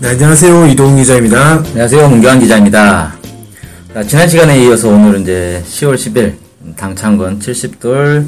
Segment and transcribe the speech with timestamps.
[0.00, 0.66] 네, 안녕하세요.
[0.66, 1.58] 이동 기자입니다.
[1.58, 2.08] 안녕하세요.
[2.08, 3.14] 문경환 기자입니다.
[3.94, 6.34] 자, 지난 시간에 이어서 오늘은 이제 10월 10일
[6.76, 8.26] 당창건 70돌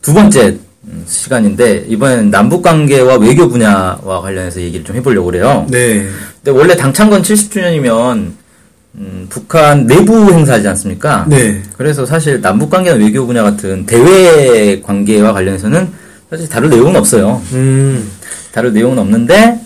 [0.00, 5.66] 두 번째 음, 시간인데 이번엔 남북 관계와 외교 분야와 관련해서 얘기를 좀 해보려고 그래요.
[5.68, 6.06] 네.
[6.42, 8.32] 근데 원래 당창건 70주년이면
[8.96, 11.26] 음, 북한 내부 행사지 않습니까?
[11.28, 11.62] 네.
[11.76, 15.88] 그래서 사실 남북 관계나 외교 분야 같은 대외 관계와 관련해서는
[16.30, 17.42] 사실 다룰 내용은 없어요.
[17.52, 18.10] 음,
[18.52, 19.60] 다룰 내용은 없는데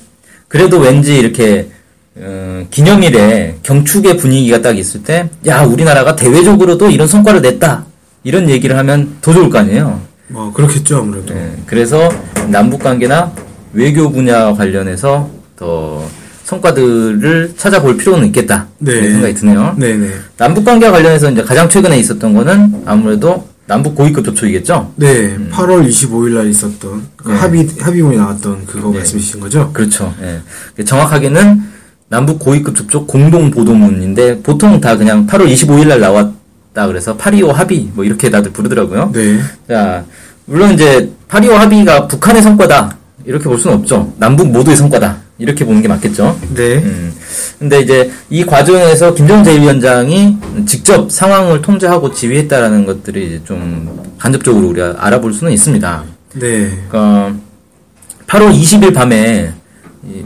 [0.54, 1.66] 그래도 왠지 이렇게
[2.14, 7.84] 어, 기념일에 경축의 분위기가 딱 있을 때, 야 우리나라가 대외적으로도 이런 성과를 냈다
[8.22, 10.00] 이런 얘기를 하면 더 좋을 거 아니에요.
[10.28, 11.34] 뭐, 그렇겠죠, 아무래도.
[11.34, 12.08] 예, 그래서
[12.46, 13.32] 남북 관계나
[13.72, 16.04] 외교 분야 관련해서 더
[16.44, 19.10] 성과들을 찾아볼 필요는 있겠다 네.
[19.10, 19.74] 생각이 드네요.
[19.76, 20.08] 네네.
[20.36, 24.92] 남북 관계와 관련해서 이제 가장 최근에 있었던 거는 아무래도 남북 고위급 접촉이겠죠.
[24.96, 27.36] 네, 8월 25일 날 있었던 그 네.
[27.36, 28.98] 합의, 합의문이 나왔던 그거 네.
[28.98, 29.70] 말씀이신 거죠?
[29.72, 30.14] 그렇죠.
[30.22, 30.84] 예.
[30.84, 31.62] 정확하게는
[32.08, 37.90] 남북 고위급 접촉 공동 보도문인데 보통 다 그냥 8월 25일 날 나왔다 그래서 8.25 합의
[37.94, 39.10] 뭐 이렇게 다들 부르더라고요.
[39.12, 39.40] 네.
[39.66, 40.04] 자,
[40.44, 44.12] 물론 이제 8.25 합의가 북한의 성과다 이렇게 볼 수는 없죠.
[44.18, 46.38] 남북 모두의 성과다 이렇게 보는 게 맞겠죠.
[46.54, 46.76] 네.
[46.76, 47.12] 음.
[47.58, 54.96] 근데 이제 이 과정에서 김정은 제1위원장이 직접 상황을 통제하고 지휘했다라는 것들이 이제 좀 간접적으로 우리가
[54.98, 56.04] 알아볼 수는 있습니다.
[56.34, 56.70] 네.
[56.88, 57.34] 그러니까
[58.26, 59.52] 8월 20일 밤에
[60.06, 60.24] 이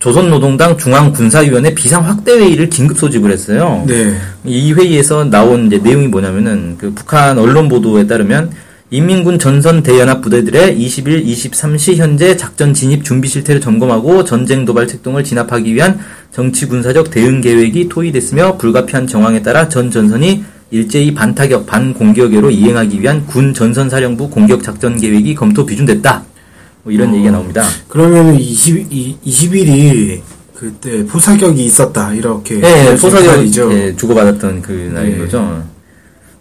[0.00, 3.84] 조선노동당 중앙군사위원회 비상확대회의를 긴급 소집을 했어요.
[3.86, 4.16] 네.
[4.44, 8.50] 이 회의에서 나온 이제 내용이 뭐냐면은 그 북한 언론 보도에 따르면
[8.90, 15.24] 인민군 전선 대연합 부대들의 20일, 23시 현재 작전 진입 준비 실태를 점검하고 전쟁 도발 책동을
[15.24, 16.00] 진압하기 위한
[16.32, 23.26] 정치 군사적 대응 계획이 토의됐으며 불가피한 정황에 따라 전 전선이 일제히 반타격, 반공격으로 이행하기 위한
[23.26, 26.24] 군 전선 사령부 공격 작전 계획이 검토 비준됐다.
[26.82, 27.64] 뭐 이런 얘기가 나옵니다.
[27.88, 30.20] 그러면 20, 이, 20일이
[30.54, 32.56] 그때 포사격이 있었다, 이렇게.
[32.56, 33.72] 예, 볼수 있는 포사격 날이죠.
[33.72, 35.18] 예, 주고받았던 그 날인 네.
[35.18, 35.62] 거죠.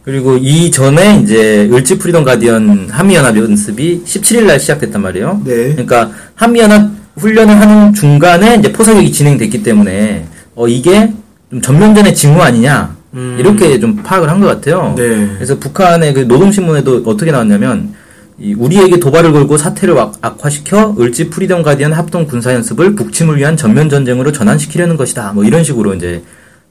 [0.07, 5.41] 그리고 이전에 이제 을지 Freedom Guardian 한미연합 연습이 17일 날 시작됐단 말이에요.
[5.43, 5.71] 네.
[5.73, 10.25] 그러니까 한미연합 훈련을 하는 중간에 이제 포사격이 진행됐기 때문에
[10.55, 11.11] 어 이게
[11.51, 13.35] 좀 전면전의 징후 아니냐 음.
[13.37, 14.93] 이렇게 좀 파악을 한 것 같아요.
[14.95, 15.27] 네.
[15.35, 17.93] 그래서 북한의 그 노동신문에도 어떻게 나왔냐면
[18.39, 23.57] 이 우리에게 도발을 걸고 사태를 악- 악화시켜 을지 Freedom Guardian 합동 군사 연습을 북침을 위한
[23.57, 25.33] 전면 전쟁으로 전환시키려는 것이다.
[25.33, 26.23] 뭐 이런 식으로 이제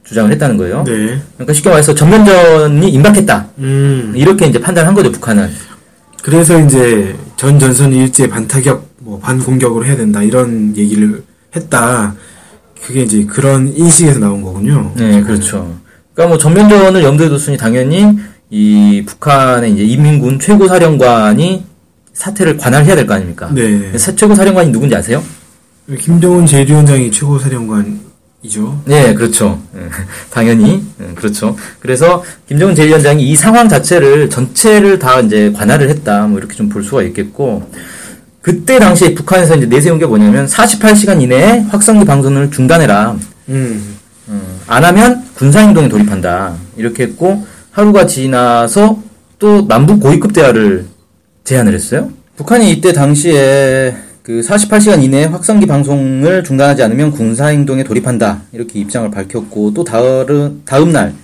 [0.06, 0.84] 주장을 했다는 거예요.
[0.84, 1.20] 네.
[1.34, 3.46] 그러니까 쉽게 말해서 전면전이 임박했다.
[3.58, 4.12] 음.
[4.14, 5.50] 이렇게 이제 판단한 거죠, 북한은.
[6.22, 11.22] 그래서 이제 전 전선이 일제 반타격, 뭐 반공격으로 해야 된다, 이런 얘기를
[11.54, 12.14] 했다.
[12.84, 14.92] 그게 이제 그런 인식에서 나온 거군요.
[14.96, 15.76] 네, 그렇죠.
[16.14, 18.16] 그러니까 뭐 전면전을 염두에 뒀으니 당연히
[18.50, 21.64] 이 북한의 이제 인민군 최고 사령관이
[22.12, 23.50] 사태를 관할해야 될 거 아닙니까?
[23.52, 23.96] 네.
[23.98, 25.22] 사- 최고 사령관이 누군지 아세요?
[26.00, 28.00] 김정은 제1위원장이 최고 사령관
[28.46, 28.80] 이죠.
[28.84, 29.60] 네, 그렇죠.
[29.76, 29.80] 예,
[30.30, 31.56] 당연히 예, 그렇죠.
[31.80, 36.26] 그래서 김정은 제1위원장이 이 상황 자체를 전체를 다 이제 관할을 했다.
[36.26, 37.70] 뭐 이렇게 좀 볼 수가 있겠고
[38.42, 43.16] 그때 당시에 북한에서 이제 내세운 게 뭐냐면 48시간 이내에 확성기 방송을 중단해라.
[43.48, 43.96] 음.
[44.28, 46.54] 어, 안 하면 군사행동에 돌입한다.
[46.76, 49.00] 이렇게 했고, 하루가 지나서
[49.38, 50.86] 또 남북 고위급 대화를
[51.44, 52.10] 제안을 했어요.
[52.36, 58.42] 북한이 이때 당시에 그 48시간 이내에 확성기 방송을 중단하지 않으면 군사행동에 돌입한다.
[58.50, 61.14] 이렇게 입장을 밝혔고, 또 다음, 다음 날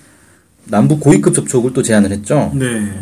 [0.66, 2.52] 남북 고위급 접촉을 또 제안을 했죠.
[2.54, 2.92] 네.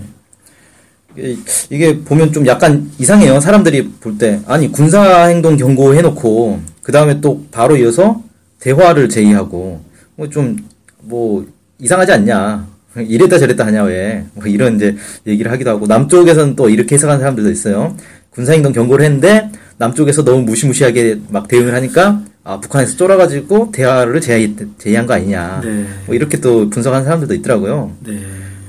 [1.69, 3.41] 이게- 보면 좀 약간 이상해요.
[3.41, 4.41] 사람들이 볼 때.
[4.47, 8.23] 아니, 군사행동 경고 해놓고, 그 다음에 또 바로 이어서
[8.61, 9.83] 대화를 제의하고,
[10.17, 10.57] 뭐 좀,
[11.03, 11.47] 뭐,
[11.79, 12.67] 이상하지 않냐.
[12.97, 14.25] 이랬다 저랬다 하냐, 왜.
[14.33, 14.97] 뭐 이런 이제
[15.27, 17.95] 얘기를 하기도 하고, 남쪽에서는 또 이렇게 해석하는 사람들도 있어요.
[18.31, 19.51] 군사행동 경고를 했는데,
[19.81, 25.63] 남쪽에서 너무 무시무시하게 막 대응을 하니까, 아, 북한에서 쫄아가지고 대화를 제의, 제의한 거 아니냐.
[25.65, 25.87] 네.
[26.05, 27.91] 뭐 이렇게 또 분석하는 사람들도 있더라고요.
[28.07, 28.21] 네.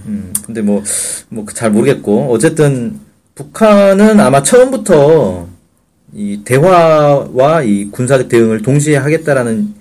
[0.06, 0.82] 음, 근데 뭐,
[1.28, 2.98] 뭐, 잘 모르겠고, 어쨌든,
[3.36, 5.50] 북한은 아마 처음부터
[6.14, 9.74] 이 대화와 이 군사적 대응을 동시에 하겠다라는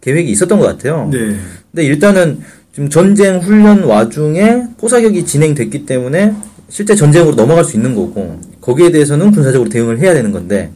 [0.00, 1.08] 계획이 있었던 것 같아요.
[1.12, 1.36] 네.
[1.72, 2.40] 근데 일단은
[2.72, 6.34] 지금 전쟁 훈련 와중에 포사격이 진행됐기 때문에
[6.68, 10.70] 실제 전쟁으로 넘어갈 수 있는 거고, 거기에 대해서는 군사적으로 대응을 해야 되는 건데,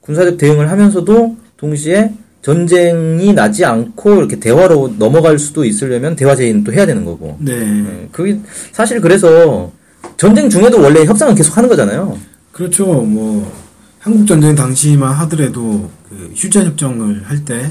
[0.00, 2.12] 군사적 대응을 하면서도 동시에
[2.42, 7.36] 전쟁이 나지 않고 이렇게 대화로 넘어갈 수도 있으려면 대화 제의는 또 해야 되는 거고.
[7.40, 7.52] 네.
[7.52, 8.40] 예, 그게
[8.72, 9.70] 사실 그래서
[10.16, 12.18] 전쟁 중에도 원래 협상은 계속 하는 거잖아요.
[12.50, 12.84] 그렇죠.
[12.86, 13.52] 뭐
[14.00, 17.70] 한국 전쟁 당시만 하더라도 그 휴전 협정을 할 때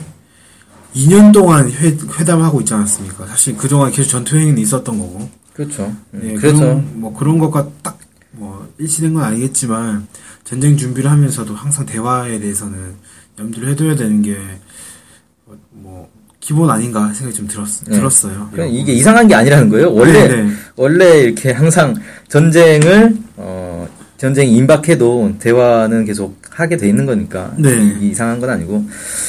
[0.95, 3.27] 2년 동안 회, 회담하고 있지 않았습니까?
[3.27, 5.29] 사실 그동안 계속 전투 행위는 있었던 거고.
[5.53, 5.91] 그렇죠.
[6.11, 7.96] 네, 그래서 그런, 뭐 그런 것과 딱뭐
[8.79, 10.07] 일치된 건 아니겠지만
[10.43, 12.95] 전쟁 준비를 하면서도 항상 대화에 대해서는
[13.39, 14.37] 염두를 해둬야 되는 게
[15.71, 16.09] 뭐
[16.39, 17.95] 기본 아닌가 생각이 좀 들었, 네.
[17.97, 18.49] 들었어요.
[18.53, 19.93] 그냥 이게 이상한 게 아니라는 거예요.
[19.93, 20.49] 원래 네, 네.
[20.75, 21.95] 원래 이렇게 항상
[22.29, 23.87] 전쟁을 어
[24.17, 27.97] 전쟁이 임박해도 대화는 계속 하게 돼 있는 거니까 네.
[28.01, 28.85] 이상한 건 아니고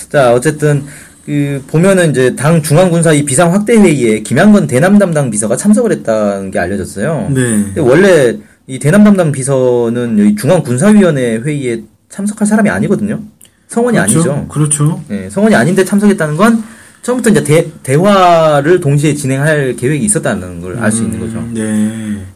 [0.09, 0.85] 자 어쨌든
[1.27, 6.59] 그 보면은 이제 당 중앙군사위 비상 확대 회의에 김양건 대남 담당 비서가 참석을 했다는 게
[6.59, 7.31] 알려졌어요.
[7.35, 7.81] 네.
[7.81, 13.19] 원래 이 대남 담당 비서는 여기 중앙군사위원회 회의에 참석할 사람이 아니거든요.
[13.67, 14.19] 성원이 그렇죠.
[14.19, 14.49] 아니죠.
[14.49, 15.03] 그렇죠.
[15.11, 16.63] 예, 성원이 아닌데 참석했다는 건
[17.01, 21.39] 처음부터 이제 대, 대화를 동시에 진행할 계획이 있었다는 걸 알수 있는 거죠.
[21.39, 22.27] 음, 네.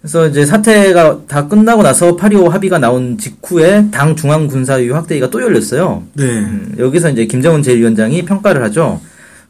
[0.00, 6.04] 그래서 이제 사태가 다 끝나고 나서 8.25 합의가 나온 직후에 당 중앙군사위 확대위가 또 열렸어요.
[6.12, 6.24] 네.
[6.24, 9.00] 음, 여기서 이제 김정은 제1위원장이 평가를 하죠.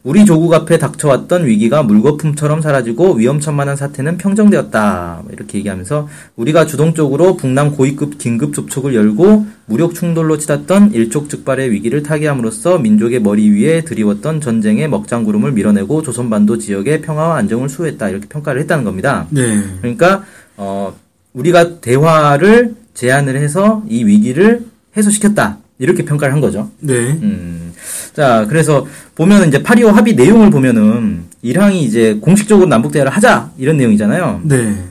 [0.05, 5.23] 우리 조국 앞에 닥쳐왔던 위기가 물거품처럼 사라지고 위험천만한 사태는 평정되었다.
[5.31, 12.77] 이렇게 얘기하면서 우리가 주동적으로 북남 고위급 긴급 접촉을 열고 무력 충돌로 치닫던 일촉즉발의 위기를 타개함으로써
[12.77, 18.07] 민족의 머리 위에 드리웠던 전쟁의 먹장구름을 밀어내고 조선반도 지역의 평화와 안정을 수호했다.
[18.09, 19.25] 이렇게 평가를 했다는 겁니다.
[19.31, 19.63] 네.
[19.81, 20.23] 그러니까
[20.55, 20.95] 어
[21.33, 24.65] 우리가 대화를 제안을 해서 이 위기를
[24.95, 25.64] 해소시켰다.
[25.77, 26.69] 이렇게 평가를 한 거죠.
[26.79, 26.93] 네.
[26.93, 27.73] 음.
[28.13, 28.85] 자, 그래서
[29.15, 34.41] 보면은 이제 8.25 합의 내용을 보면은 일항이 이제 공식적으로 남북 대화를 하자 이런 내용이잖아요.
[34.43, 34.83] 네.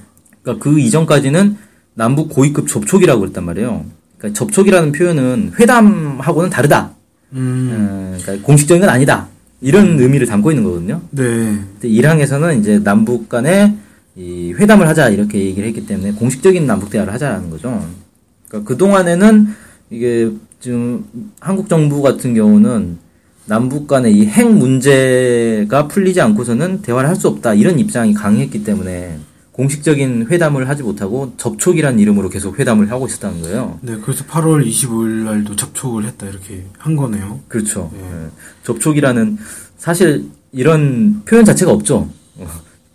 [0.42, 1.56] 그러니까 그 이전까지는
[1.94, 3.86] 남북 고위급 접촉이라고 그랬단 말이에요.
[4.18, 6.90] 그러니까 접촉이라는 표현은 회담하고는 다르다.
[7.32, 7.70] 음.
[7.72, 9.28] 어, 그러니까 공식적인 건 아니다.
[9.60, 11.00] 이런 의미를 담고 있는 거거든요.
[11.10, 11.22] 네.
[11.24, 13.74] 근데 일항에서는 이제 남북 간에
[14.16, 17.84] 이 회담을 하자 이렇게 얘기를 했기 때문에 공식적인 남북 대화를 하자는 거죠.
[18.48, 19.48] 그러니까 그 동안에는
[19.90, 20.30] 이게
[20.68, 21.04] 지금
[21.40, 22.96] 한국 정부 같은 경우는
[23.44, 29.18] 남북 간의 이 핵 문제가 풀리지 않고서는 대화를 할 수 없다 이런 입장이 강했기 때문에
[29.52, 33.78] 공식적인 회담을 하지 못하고 접촉이라는 이름으로 계속 회담을 하고 있었다는 거예요.
[33.82, 33.98] 네.
[34.02, 37.40] 그래서 8월 25일 날도 접촉을 했다 이렇게 한 거네요.
[37.46, 37.92] 그렇죠.
[37.94, 38.30] 예.
[38.62, 39.36] 접촉이라는
[39.76, 42.08] 사실 이런 표현 자체가 없죠.
[42.38, 42.46] 어,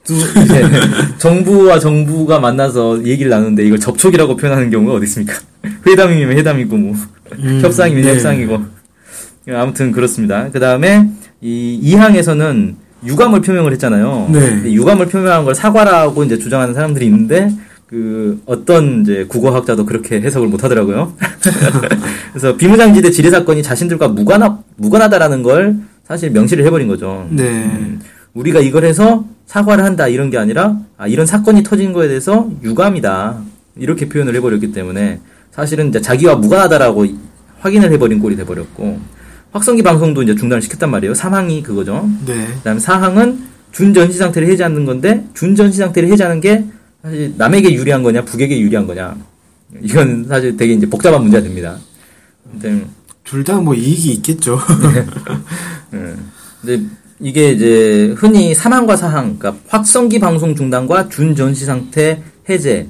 [0.03, 0.63] 두 이제
[1.19, 5.35] 정부와 정부가 만나서 얘기를 나누는데 이걸 접촉이라고 표현하는 경우가 어디 있습니까?
[5.85, 6.95] 회담이면 회담이고 뭐
[7.37, 8.13] 음, 협상이면 네.
[8.13, 8.59] 협상이고
[9.51, 10.49] 아무튼 그렇습니다.
[10.51, 11.09] 그 다음에
[11.41, 14.29] 이 이항에서는 유감을 표명을 했잖아요.
[14.31, 14.71] 네.
[14.71, 17.49] 유감을 표명한 걸 사과라고 이제 주장하는 사람들이 있는데
[17.87, 21.13] 그 어떤 이제 국어학자도 그렇게 해석을 못 하더라고요.
[22.33, 25.77] 그래서 비무장지대 지뢰 사건이 자신들과 무관하 무관하다라는 걸
[26.07, 27.27] 사실 명시를 해버린 거죠.
[27.31, 27.43] 네.
[27.43, 27.99] 음,
[28.33, 33.37] 우리가 이걸 해서 사과를 한다 이런 게 아니라 아, 이런 사건이 터진 거에 대해서 유감이다
[33.77, 35.19] 이렇게 표현을 해버렸기 때문에
[35.51, 37.05] 사실은 이제 자기와 무관하다라고
[37.59, 38.99] 확인을 해버린 꼴이 돼버렸고
[39.51, 41.13] 확성기 방송도 이제 중단을 시켰단 말이에요.
[41.13, 42.09] 3항이 그거죠.
[42.25, 42.45] 네.
[42.57, 43.37] 그다음에 4항은
[43.71, 46.65] 준전시 상태를 해제하는 건데 준전시 상태를 해제하는 게
[47.01, 49.15] 사실 남에게 유리한 거냐 북에게 유리한 거냐
[49.81, 51.77] 이건 사실 되게 이제 복잡한 문제가 됩니다.
[53.23, 54.59] 둘 다 뭐 이익이 있겠죠.
[55.93, 56.15] 예.
[56.61, 56.83] 근데
[57.19, 62.87] 이게 이제 흔히 3항과 4항, 그러니까 확성기 방송 중단과 준전시 상태 해제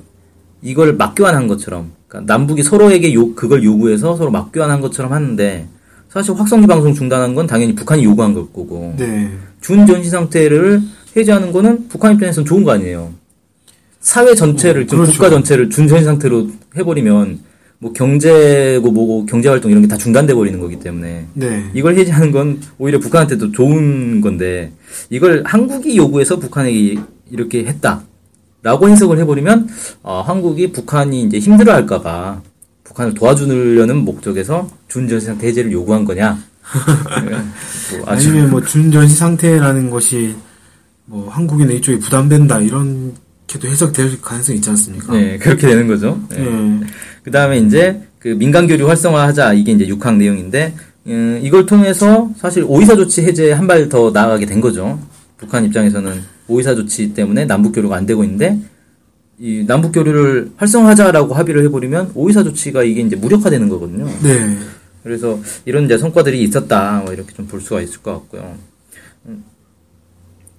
[0.61, 5.67] 이걸 맞교환한 것처럼, 그러니까 남북이 서로에게 요 그걸 요구해서 서로 맞교환한 것처럼 하는데
[6.09, 9.29] 사실 확성기 방송 중단한 건 당연히 북한이 요구한 걸 거고 네.
[9.61, 10.81] 준전시 상태를
[11.15, 13.13] 해제하는 거는 북한 입장에서는 좋은 거 아니에요.
[13.99, 15.11] 사회 전체를, 어, 그렇죠.
[15.11, 17.39] 국가 전체를 준전시 상태로 해버리면
[17.79, 21.63] 뭐 경제고 뭐고 경제 활동 이런 게 다 중단돼 버리는 거기 때문에 네.
[21.73, 24.71] 이걸 해제하는 건 오히려 북한한테도 좋은 건데
[25.09, 26.97] 이걸 한국이 요구해서 북한에게
[27.31, 28.03] 이렇게 했다
[28.61, 29.69] 라고 해석을 해버리면
[30.03, 32.41] 아, 한국이 북한이 이제 힘들어할까봐
[32.83, 36.37] 북한을 도와주려는 목적에서 준전시 상태 해제를 요구한 거냐?
[37.97, 40.35] 뭐 아니면 뭐 준전시 상태라는 것이
[41.05, 45.13] 뭐 한국이나 이쪽에 부담된다 이렇게도 해석될 가능성이 있지 않습니까?
[45.13, 46.19] 네 그렇게 되는 거죠.
[46.29, 46.37] 네.
[46.39, 46.79] 네.
[47.23, 50.75] 그 다음에 이제 그 민간 교류 활성화하자 이게 이제 6항 내용인데
[51.07, 54.99] 음, 이걸 통해서 사실 오이사 조치 해제 한 발 더 나아가게 된 거죠.
[55.39, 58.59] 북한 입장에서는 오이사 조치 때문에 남북 교류가 안 되고 있는데
[59.39, 64.05] 이 남북 교류를 활성화하자라고 합의를 해버리면 오이사 조치가 이게 이제 무력화되는 거거든요.
[64.21, 64.57] 네.
[65.03, 68.55] 그래서 이런 이제 성과들이 있었다 뭐 이렇게 좀 볼 수가 있을 것 같고요.
[69.27, 69.43] 음.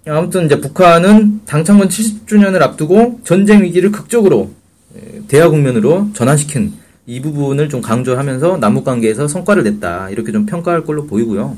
[0.06, 4.50] 아무튼 이제 북한은 당창건 70주년을 앞두고 전쟁 위기를 극적으로
[4.96, 6.72] 에, 대화 국면으로 전환시킨
[7.06, 11.56] 이 부분을 좀 강조하면서 남북 관계에서 성과를 냈다 이렇게 좀 평가할 걸로 보이고요.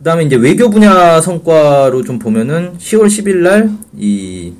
[0.00, 4.52] 그다음에 이제 외교 분야 성과로 좀 보면은 10월 10일 날 이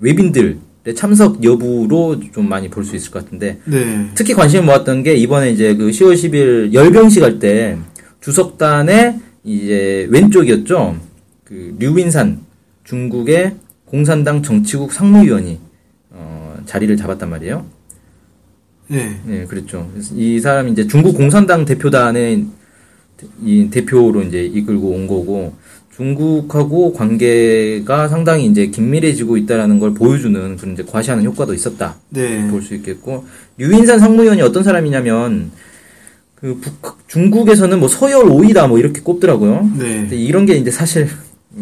[0.00, 0.56] 외빈들의
[0.94, 4.08] 참석 여부로 좀 많이 볼 수 있을 것 같은데 네.
[4.14, 7.76] 특히 관심을 모았던 게 이번에 이제 그 10월 10일 열병식 할 때
[8.20, 10.96] 주석단의 이제 왼쪽이었죠.
[11.44, 12.40] 그 류윈산
[12.84, 15.58] 중국의 공산당 정치국 상무위원이
[16.10, 17.66] 어, 자리를 잡았단 말이에요.
[18.88, 19.20] 네.
[19.26, 19.88] 네, 그랬죠.
[19.92, 22.46] 그래서 이 사람이 이제 중국 공산당 대표단의
[23.44, 25.54] 이 대표로 이제 이끌고 온 거고
[25.96, 31.96] 중국하고 관계가 상당히 이제 긴밀해지고 있다라는 걸 보여주는 그런 이제 과시하는 효과도 있었다.
[32.10, 32.46] 네.
[32.48, 33.24] 볼 수 있겠고
[33.58, 35.50] 유인산 상무위원이 어떤 사람이냐면
[36.36, 39.70] 그 북, 중국에서는 뭐 서열 5위다 뭐 이렇게 꼽더라고요.
[39.76, 40.08] 네.
[40.12, 41.08] 이런 게 이제 사실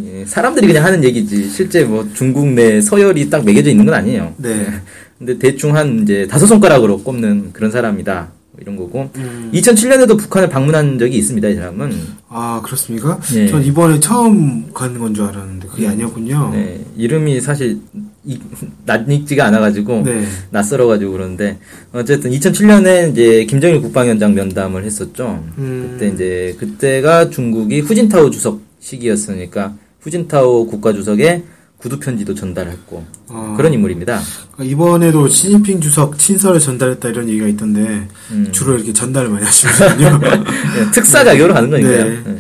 [0.05, 4.35] 예, 사람들이 그냥 하는 얘기지 실제 뭐 중국 내 서열이 딱 매겨져 있는 건 아니에요.
[4.37, 4.67] 네.
[5.19, 8.33] 근데 대충 한 이제 다섯 손가락으로 꼽는 그런 사람이다.
[8.57, 9.11] 뭐 이런 거고.
[9.17, 9.51] 음.
[9.53, 11.93] 2007년에도 북한을 방문한 적이 있습니다, 이 사람은.
[12.29, 13.21] 아, 그렇습니까?
[13.35, 13.49] 예.
[13.49, 16.51] 전 이번에 처음 가는 건 줄 알았는데 그게 아니었군요.
[16.53, 17.79] 네, 이름이 사실
[18.25, 18.39] 이,
[18.85, 20.25] 낯익지가 않아가지고 네.
[20.51, 21.59] 낯설어가지고 그러는데
[21.93, 25.43] 어쨌든 2007년에 이제 김정일 국방위원장 면담을 했었죠.
[25.59, 25.93] 음.
[25.93, 31.45] 그때 이제 그때가 중국이 후진타오 주석 시기였으니까 후진타오 국가주석에
[31.79, 33.55] 구두 편지도 전달했고 어.
[33.57, 34.21] 그런 인물입니다.
[34.53, 38.49] 그러니까 이번에도 시진핑 주석 친서를 전달했다 이런 얘기가 있던데 음.
[38.53, 40.19] 주로 이렇게 전달을 많이 하시거든요.
[40.21, 42.05] 네, 특사 자격으로 가는 거니까요.
[42.05, 42.23] 네.
[42.25, 42.39] 네.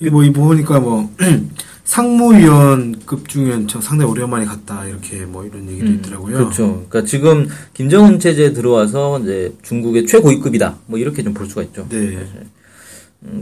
[0.00, 1.12] 이뭐 이거 보니까 뭐
[1.84, 3.24] 상무위원급
[3.68, 6.36] 저 상당히 오랜만에 갔다 이렇게 뭐 이런 얘기도 있더라고요.
[6.36, 6.84] 그렇죠.
[6.88, 10.76] 그러니까 지금 김정은 체제에 들어와서 이제 중국의 최고위급이다.
[10.86, 11.86] 뭐 이렇게 좀 볼 수가 있죠.
[11.88, 12.24] 네.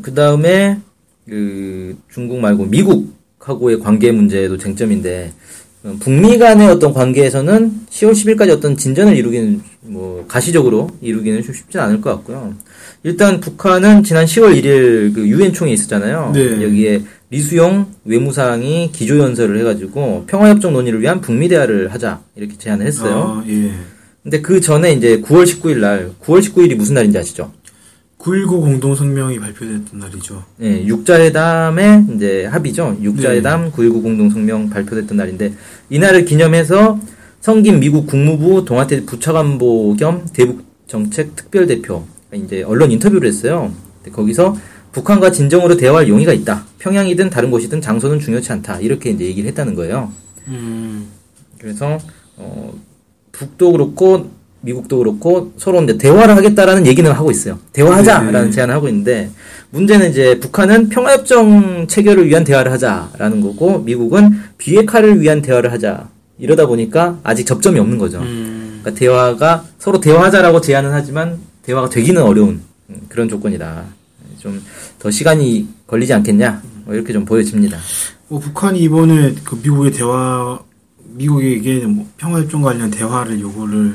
[0.03, 0.81] 그 다음에
[1.29, 3.18] 그 중국 말고 미국
[3.49, 5.33] 하고의 관계 문제도 쟁점인데
[5.85, 11.79] 어, 북미 간의 어떤 관계에서는 10월 10일까지 어떤 진전을 이루기는 뭐 가시적으로 이루기는 좀 쉽지
[11.79, 12.55] 않을 것 같고요.
[13.05, 16.33] 일단 북한은 지난 10월 1일 그 유엔 총회 있었잖아요.
[16.35, 16.63] 네.
[16.63, 23.43] 여기에 리수용 외무상이 기조 연설을 해가지고 평화협정 논의를 위한 북미 대화를 하자 이렇게 제안을 했어요.
[23.43, 23.71] 아, 예.
[24.23, 27.53] 근데 그 전에 이제 9월 19일 날 9월 19일이 무슨 날인지 아시죠?
[28.19, 30.45] 9.19 공동성명이 발표됐던 날이죠.
[30.61, 32.97] 예, 육자회담의 이제 합의죠.
[33.01, 33.71] 육자회담 네.
[33.71, 35.55] 9.19 공동성명 발표됐던 날인데
[35.89, 36.99] 이날을 기념해서
[37.41, 43.73] 성김 미국 국무부 동아태 부차관보 겸 대북 정책 특별대표 이제 언론 인터뷰를 했어요.
[44.13, 44.57] 거기서
[44.93, 46.65] 북한과 진정으로 대화할 용의가 있다.
[46.79, 48.81] 평양이든 다른 곳이든 장소는 중요치 않다.
[48.81, 50.13] 이렇게 이제 얘기를 했다는 거예요.
[50.49, 51.07] 음.
[51.59, 51.99] 그래서
[52.37, 52.73] 어,
[53.33, 57.59] 북도 그렇고 미국도 그렇고 서로 이제 대화를 하겠다라는 얘기는 하고 있어요.
[57.73, 58.51] 대화하자라는 네.
[58.51, 59.31] 제안을 하고 있는데
[59.71, 66.67] 문제는 이제 북한은 평화협정 체결을 위한 대화를 하자라는 거고 미국은 비핵화를 위한 대화를 하자 이러다
[66.67, 68.19] 보니까 아직 접점이 없는 거죠.
[68.21, 68.81] 음.
[68.83, 72.61] 그러니까 대화가 서로 대화하자라고 제안은 하지만 대화가 되기는 어려운
[72.91, 73.85] 음, 그런 조건이다.
[74.41, 74.61] 좀
[74.99, 77.79] 더 시간이 걸리지 않겠냐 뭐 이렇게 좀 보여집니다.
[78.29, 80.59] 뭐 북한이 이번에 그 미국의 대화
[81.15, 83.95] 미국에게 뭐 평화협정 관련 대화를 요구를 해,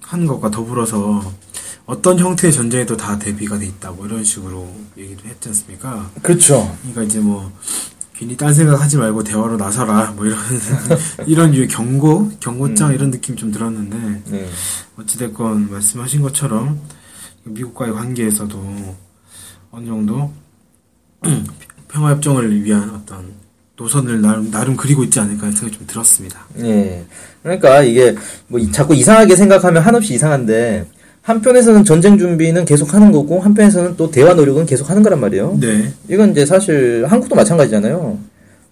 [0.00, 1.32] 한 것과 더불어서
[1.86, 6.10] 어떤 형태의 전쟁에도 다 대비가 돼 있다 뭐 이런 식으로 얘기를 했지 않습니까?
[6.22, 6.76] 그렇죠.
[6.80, 7.50] 그러니까 이제 뭐
[8.14, 10.38] 괜히 딴 생각 하지 말고 대화로 나서라 뭐 이런
[11.26, 14.50] 이런 유의 경고 경고장 이런 느낌 좀 들었는데 네.
[14.98, 16.80] 어찌됐건 말씀하신 것처럼
[17.44, 18.96] 미국과의 관계에서도
[19.70, 20.32] 어느 정도
[21.88, 23.32] 평화협정을 위한 어떤
[23.84, 26.38] 노선을 나름, 나름 그리고 있지 않을까 생각이 좀 들었습니다.
[26.62, 27.02] 예.
[27.42, 28.14] 그러니까 이게
[28.46, 30.84] 뭐 이- 자꾸 이상하게 생각하면 한없이 이상한데
[31.22, 35.56] 한편에서는 전쟁 준비는 계속 하는 거고 한편에서는 또 대화 노력은 계속 하는 거란 말이에요.
[35.60, 35.92] 네.
[36.10, 38.18] 이건 이제 사실 한국도 마찬가지잖아요.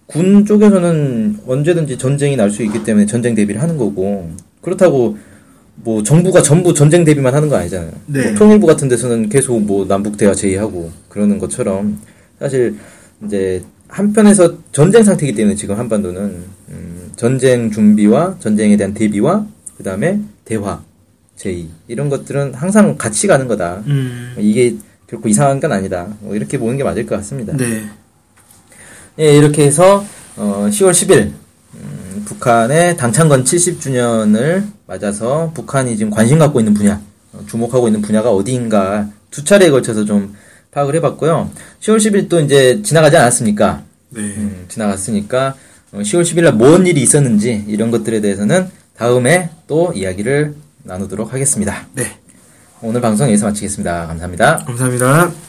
[0.05, 4.29] 군 쪽에서는 언제든지 전쟁이 날 수 있기 때문에 전쟁 대비를 하는 거고
[4.61, 5.17] 그렇다고
[5.75, 7.91] 뭐 정부가 전부 전쟁 대비만 하는 거 아니잖아요.
[8.05, 8.25] 네.
[8.29, 11.99] 뭐 통일부 같은 데서는 계속 뭐 남북 대화 제의하고 그러는 것처럼
[12.39, 12.75] 사실
[13.25, 19.45] 이제 한편에서 전쟁 상태이기 때문에 지금 한반도는 음, 전쟁 준비와 전쟁에 대한 대비와
[19.77, 20.81] 그 다음에 대화
[21.35, 23.83] 제의 이런 것들은 항상 같이 가는 거다.
[23.87, 24.35] 음.
[24.37, 24.75] 이게
[25.07, 26.07] 결코 이상한 건 아니다.
[26.21, 27.57] 뭐 이렇게 보는 게 맞을 것 같습니다.
[27.57, 27.89] 네.
[29.19, 30.05] 예, 이렇게 해서
[30.37, 31.31] 어, 10월 10일
[31.75, 37.01] 음, 북한의 당창건 70주년을 맞아서 북한이 지금 관심 갖고 있는 분야,
[37.33, 40.35] 어, 주목하고 있는 분야가 어디인가 두 차례에 걸쳐서 좀
[40.71, 41.49] 파악을 해봤고요.
[41.81, 43.83] 10월 10일 또 이제 지나가지 않았습니까?
[44.11, 44.21] 네.
[44.21, 45.55] 음, 지나갔으니까
[45.91, 51.87] 어, 10월 10일 날 뭔 일이 있었는지 이런 것들에 대해서는 다음에 또 이야기를 나누도록 하겠습니다.
[51.93, 52.17] 네.
[52.81, 54.07] 오늘 방송 여기서 마치겠습니다.
[54.07, 54.57] 감사합니다.
[54.65, 55.48] 감사합니다.